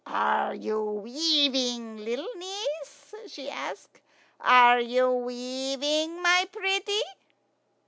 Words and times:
"Are 0.07 0.55
you 0.55 0.83
weaving, 0.83 1.97
little 1.97 2.33
niece?" 2.35 3.13
she 3.27 3.51
asked. 3.51 3.99
"Are 4.39 4.79
you 4.79 5.11
weaving, 5.11 6.23
my 6.23 6.49
pretty?" 6.51 7.03